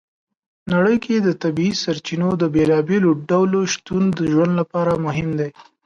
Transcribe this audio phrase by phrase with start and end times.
[0.73, 5.49] نړۍ کې د طبیعي سرچینو د بېلابېلو ډولو شتون د ژوند لپاره مهم دی.